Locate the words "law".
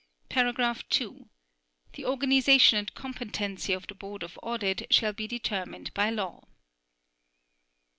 6.09-6.41